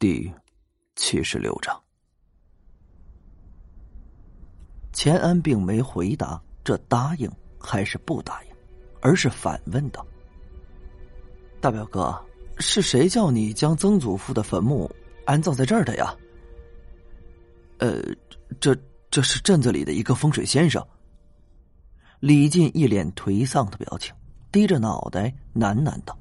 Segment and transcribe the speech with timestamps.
[0.00, 0.32] 第
[0.96, 1.78] 七十六章，
[4.94, 8.50] 钱安并没回答这答应还是不答应，
[9.02, 10.02] 而是反问道
[11.60, 12.18] ：“大表哥，
[12.56, 14.90] 是谁叫你将曾祖父的坟墓
[15.26, 16.16] 安葬在这儿的呀
[17.76, 18.00] ？”“呃，
[18.58, 18.74] 这
[19.10, 20.82] 这是镇子里的一个风水先生。”
[22.20, 24.14] 李进一脸颓丧的表情，
[24.50, 26.18] 低着脑袋喃喃道。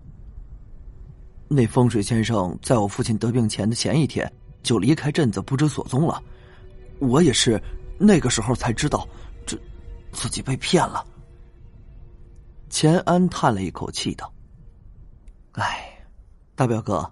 [1.51, 4.31] 那风水先生在我父亲得病前的前一天
[4.61, 6.21] 就离开镇子不知所踪了，
[6.99, 7.59] 我也是
[7.97, 9.07] 那个时候才知道，
[9.47, 9.57] 这
[10.11, 11.03] 自己被骗了。
[12.69, 14.31] 钱安叹了一口气道
[15.53, 15.91] ：“哎，
[16.55, 17.11] 大表哥，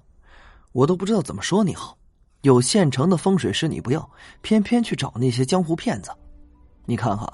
[0.72, 1.98] 我都不知道怎么说你好。
[2.42, 4.08] 有现成的风水师你不要，
[4.44, 6.12] 偏偏去找那些江湖骗子。
[6.86, 7.28] 你看看，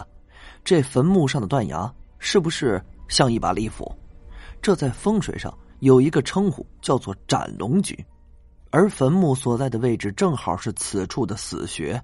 [0.64, 3.94] 这坟墓上的断崖是不是像一把利斧？
[4.62, 7.94] 这在风水上。”有一个称呼叫做“斩龙局”，
[8.72, 12.02] 而坟墓所在的位置正好是此处的死穴。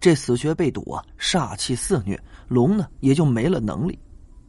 [0.00, 3.98] 这死穴被堵啊，煞气肆虐，龙呢也就没了能力，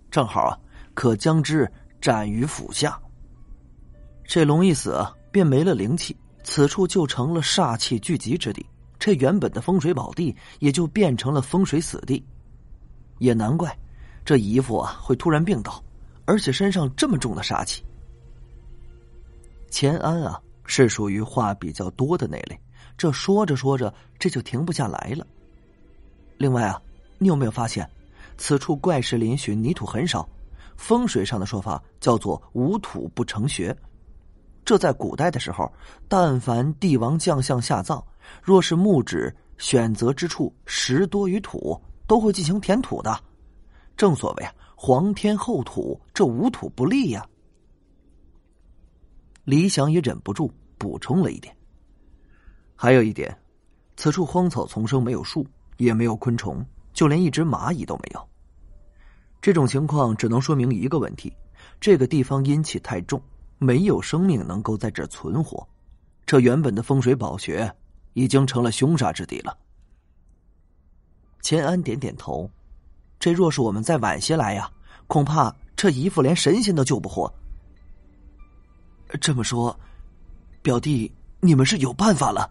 [0.10, 0.58] 正好啊
[0.94, 2.98] 可将之斩于斧下。
[4.24, 8.66] 这龙一死，便没了灵气，此处就成了煞气聚集之地。
[8.98, 12.26] 这原本的风水宝地也就变成了风水死地。
[13.18, 13.78] 也难怪
[14.24, 15.84] 这姨父啊会突然病倒，
[16.24, 17.84] 而且身上这么重的煞气。
[19.72, 22.60] 钱安啊，是属于话比较多的那类，
[22.98, 25.26] 这说着说着，这就停不下来了。
[26.38, 26.80] 另外啊，
[27.18, 27.90] 你有没有发现，
[28.38, 30.28] 此处怪石嶙峋，泥土很少，
[30.76, 33.76] 风水上的说法叫做“无土不成穴”。
[34.66, 35.72] 这在古代的时候，
[36.08, 38.04] 但凡帝王将相下葬，
[38.44, 43.18] 若是墓址选择之处石多于土，都会进行填土的。
[43.96, 47.26] 正所谓啊，“皇天厚土”，这无土不立呀。
[49.44, 51.56] 李想也忍不住补充了一点。
[52.76, 53.36] 还有一点，
[53.96, 55.46] 此处荒草丛生，没有树，
[55.78, 58.28] 也没有昆虫，就连一只蚂蚁都没有。
[59.42, 61.32] 这种情况只能说明一个问题：
[61.80, 63.22] 这个地方阴气太重，
[63.58, 65.68] 没有生命能够在这存活。
[66.26, 67.72] 这原本的风水宝穴
[68.14, 69.58] 已经成了凶煞之地了。
[71.42, 72.50] 钱安点点头，
[73.20, 74.72] 这若是我们再晚些来呀，
[75.08, 77.32] 恐怕这姨父连神仙都救不活。
[79.20, 79.78] 这么说，
[80.62, 82.50] 表弟，你们是有办法了。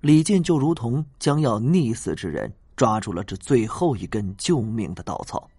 [0.00, 5.50] 李健就如同将要溺死之人，抓住了这最后一根救命的稻草。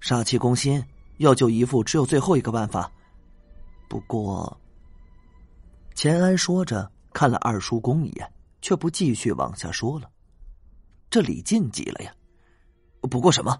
[0.00, 0.84] 杀气攻心，
[1.18, 2.90] 要救姨父，只有最后一个办法。
[3.88, 4.60] 不过，
[5.94, 10.10] 钱安说着，看了二叔公一眼，却不继续往下说了。
[11.08, 12.12] 这李进急了呀！
[13.02, 13.56] 不过什么，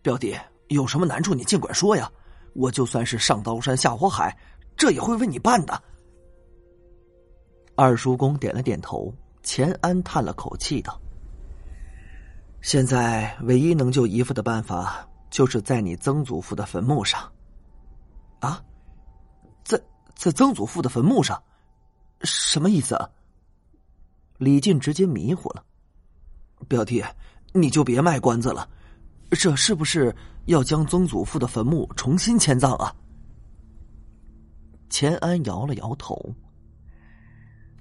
[0.00, 0.34] 表弟
[0.68, 2.10] 有什么难处，你尽管说呀。
[2.54, 4.36] 我就算是上刀山下火海，
[4.76, 5.82] 这也会为你办的。
[7.74, 11.00] 二叔公点了点头，钱安叹了口气道
[12.60, 17.20] ：“现在唯一能救姨父的办法，就是在你曾祖父的坟墓上。”
[18.40, 18.62] 啊，
[19.64, 19.80] 在
[20.14, 21.42] 在曾祖父的坟墓上，
[22.22, 22.94] 什么意思？
[22.96, 23.08] 啊？
[24.38, 25.64] 李进直接迷糊了。
[26.68, 27.02] 表弟，
[27.52, 28.68] 你就别卖关子了。
[29.30, 30.14] 这是不是
[30.50, 32.92] 要将曾祖父的坟墓重新迁葬啊？
[34.88, 36.20] 钱安摇了摇头。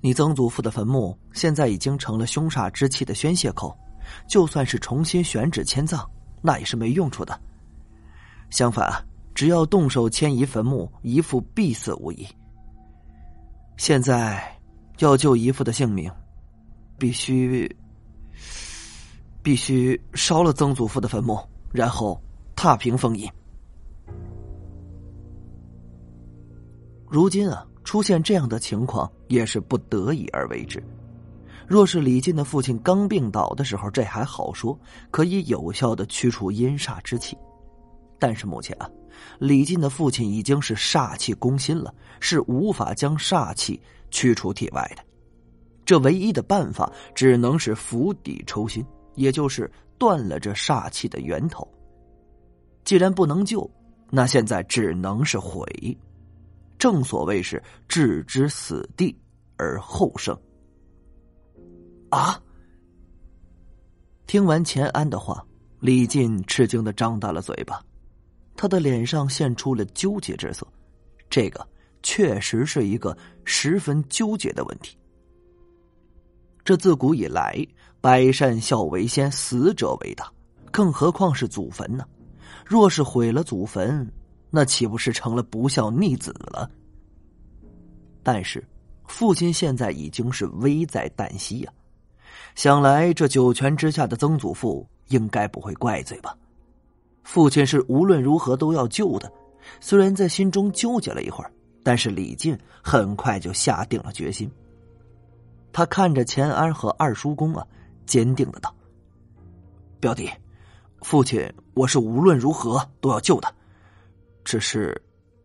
[0.02, 3.76] 你曾祖父的坟墓现在已经成了凶煞之气的宣泄口，
[4.28, 6.08] 就算是重新选址迁葬，
[6.44, 7.42] 那也是没用处的。
[8.52, 8.88] 相反，
[9.34, 12.28] 只要动手迁移坟墓，姨父必死无疑。
[13.78, 14.56] 现在
[15.00, 16.12] 要救姨父的性命，
[17.00, 17.68] 必须。
[19.42, 21.40] 必须烧了曾祖父的坟墓，
[21.72, 22.22] 然后
[22.62, 23.26] 踏平封印。
[27.08, 30.84] 如今啊，出现这样的情况也是不得已而为之。
[31.66, 34.78] 若是李进的父亲刚病倒的时候，这还好说，
[35.10, 37.38] 可以有效的驱除阴煞之气。
[38.20, 38.92] 但是目前啊，
[39.40, 43.80] 李进的父亲已经是煞气攻心了，是无法将煞气
[44.12, 45.04] 驱除体外的。
[45.86, 48.86] 这唯一的办法，只能是釜底抽薪。
[49.16, 51.66] 也就是断了这煞气的源头。
[52.84, 53.70] 既然不能救，
[54.10, 55.66] 那现在只能是毁。
[56.78, 59.16] 正所谓是置之死地
[59.58, 60.38] 而后生。
[62.10, 62.42] 啊！
[64.26, 65.46] 听完钱安的话，
[65.80, 67.82] 李进吃惊的张大了嘴巴，
[68.56, 70.66] 他的脸上现出了纠结之色。
[71.30, 71.68] 这个
[72.02, 74.98] 确实是一个十分纠结的问题。
[76.64, 77.66] 这自古以来。
[78.02, 80.32] 百善孝为先，死者为大，
[80.72, 82.06] 更何况是祖坟呢？
[82.66, 84.10] 若是毁了祖坟，
[84.50, 86.70] 那岂不是成了不孝逆子了？
[88.24, 88.66] 但是
[89.08, 91.74] 父亲现在已经是危在旦夕呀。
[92.56, 96.36] 想来这九泉之下的曾祖父应该不会怪罪吧？
[97.24, 99.32] 父亲是无论如何都要救的。
[99.80, 101.52] 虽然在心中纠结了一会儿，
[101.84, 104.50] 但是李靖很快就下定了决心。
[105.72, 107.66] 他看着钱安和二叔公啊，
[108.06, 108.74] 坚定的道
[110.02, 110.30] ：“表弟，
[111.02, 111.48] 父亲，
[111.80, 113.56] 我是无论如何都要救的。
[114.44, 115.02] 只是，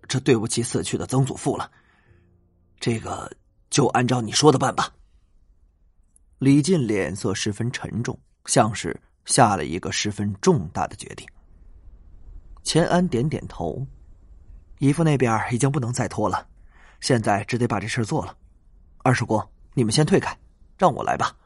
[0.08, 1.70] 这对不起死去的曾祖父了。
[2.81, 3.31] 这个
[3.70, 4.92] 就按照你说的办吧。”
[6.40, 11.25] 李靖脸色十分沉重，像是下了一个十分重大的决定。
[12.64, 13.87] 钱安点点头，
[14.80, 16.48] 姨父那边已经不能再拖了，
[16.98, 18.37] 现在只得把这事做了。
[19.04, 19.40] 二叔公。
[19.76, 20.37] 你们先退开，
[20.78, 21.37] 让我来吧。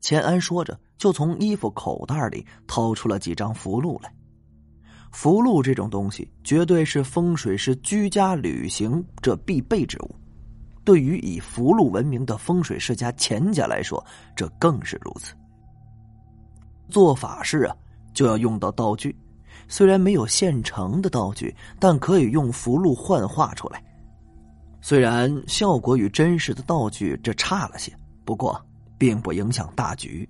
[0.00, 4.12] 钱安说着，就从衣服口袋里掏出了几张符箓来。
[5.10, 10.14] 符箓这种东西，绝对是风水师居家旅行这必备之物。
[10.84, 14.04] 对于以符箓闻名的风水世家钱家来说，
[14.36, 15.34] 这更是如此。
[16.88, 17.76] 做法事啊，
[18.12, 19.14] 就要用到道具，
[19.68, 23.82] 虽然没有现成的道具，但可以用符箓幻化出来。
[24.80, 27.92] 虽然效果与真实的道具这差了些，
[28.24, 28.58] 不过
[28.96, 30.26] 并不影响大局。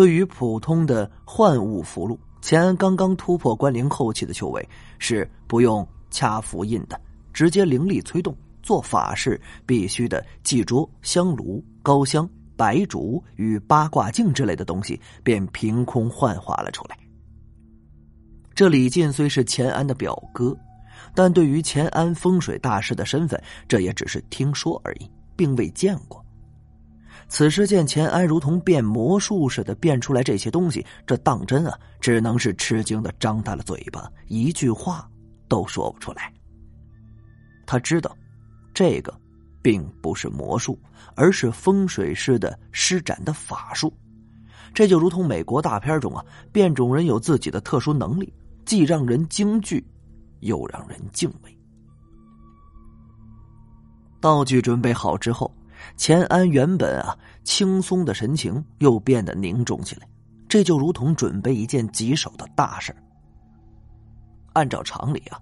[0.00, 4.66] 对于普通的幻物符箓，钱安刚刚突破关灵后期的修为，
[4.98, 6.98] 是不用掐符印的，
[7.34, 8.34] 直接灵力催动。
[8.62, 12.26] 做法事必须的祭桌、香炉、高香、
[12.56, 16.96] 白烛与八卦镜之类的东西，便凭空幻化了出来。
[18.54, 20.56] 这李靖虽是钱安的表哥。
[21.14, 23.38] 但对于钱安风水大师的身份，
[23.68, 26.24] 这也只是听说而已，并未见过。
[27.30, 35.08] 此时见钱安如同变魔术似的变出来这些东西，这当真啊，只能是吃惊的张大了嘴巴，一句话
[35.48, 36.30] 都说不出来。
[37.64, 38.14] 他知道，
[38.74, 39.18] 这个
[39.62, 40.78] 并不是魔术，
[41.14, 43.90] 而是风水师的施展的法术。
[44.74, 46.22] 这就如同美国大片中啊，
[46.52, 48.30] 变种人有自己的特殊能力，
[48.66, 49.82] 既让人惊惧。
[50.40, 51.54] 又让人敬畏。
[54.22, 55.54] 道具准备好之后，
[55.96, 60.08] 钱安原本啊轻松的神情又变得凝重起来，
[60.48, 62.94] 这就如同准备一件棘手的大事
[64.52, 65.40] 按照常理啊，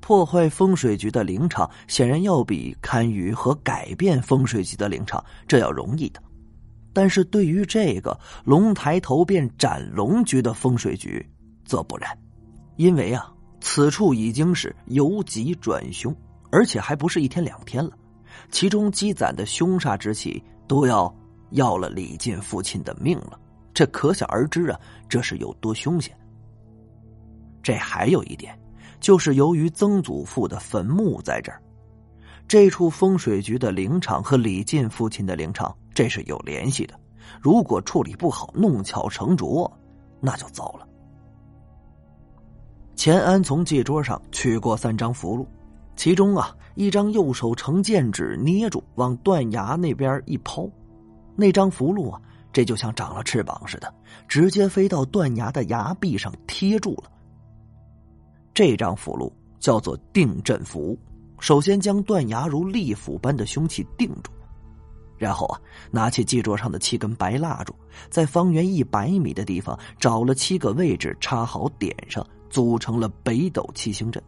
[0.00, 6.22] 破坏风水局的灵场显然要比堪舆和改变风水局的灵场这要容易的，
[6.92, 11.24] 但是对于这个龙抬头便斩龙局的风水局
[11.64, 12.16] 则不然，
[12.76, 13.32] 因为啊。
[13.60, 16.14] 此处已经是由吉转凶，
[16.52, 17.90] 而且还不是一天两天了，
[18.50, 21.14] 其中积攒的凶煞之气都要
[21.50, 23.38] 要了李靖父亲的命了，
[23.74, 26.16] 这可想而知啊，这是有多凶险。
[27.62, 28.58] 这还有一点，
[29.00, 31.60] 就是由于曾祖父的坟墓在这儿，
[32.46, 36.98] 这处风水局的灵场和李靖父亲的灵场这是有联系的，
[37.42, 39.70] 如果处理不好，弄巧成拙，
[40.20, 40.88] 那就糟了。
[42.96, 45.46] 钱安从祭桌上取过三张符箓，
[45.98, 50.70] 其中啊一张右手成剑指捏住，往断崖那边一抛，
[51.34, 52.22] 那张符箓啊
[52.52, 53.92] 这就像长了翅膀似的，
[54.28, 57.10] 直接飞到断崖的崖壁上贴住了。
[58.54, 59.28] 这张符箓
[59.58, 60.96] 叫做定阵符，
[61.40, 64.30] 首先将断崖如利斧般的凶器定住，
[65.16, 67.74] 然后啊拿起祭桌上的七根白蜡烛，
[68.08, 72.24] 在方圆一百米的地方找了七个位置插好点上。
[72.50, 74.22] 组成了北斗七星阵。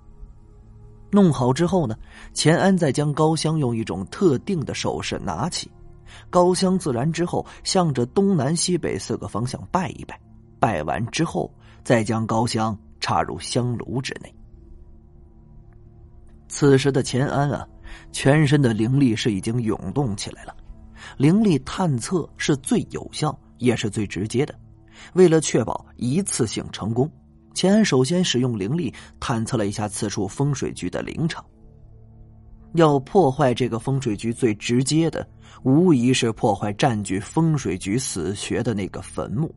[1.11, 1.97] 弄好之后呢，
[2.33, 5.71] 钱安再将高香用一种特定的手势拿起，
[6.31, 10.19] 高香自燃之后，向着东南西北四个方向拜一拜，
[10.59, 11.53] 拜完之后，
[11.83, 14.33] 再将高香插入香炉之内。
[16.49, 17.67] 此时的钱安啊，
[18.13, 20.55] 全身的灵力是已经涌动起来了，
[21.17, 24.55] 灵力探测是最有效也是最直接的，
[25.15, 27.11] 为了确保一次性成功。
[27.55, 31.45] 钱安首先使用灵力探测了一下此处风水局的灵场。
[32.75, 35.29] 要破坏这个风水局，最直接的
[35.65, 39.53] 无疑是破坏占据风水局死穴的那个坟墓，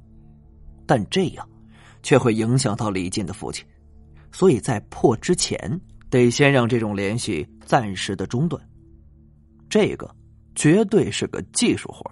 [0.88, 1.48] 但这样
[2.02, 3.64] 却会影响到李靖的父亲，
[4.32, 8.60] 所以在破之前得先让这种联系暂时的中断。
[9.70, 10.10] 这个
[10.56, 12.12] 绝对是个技术活。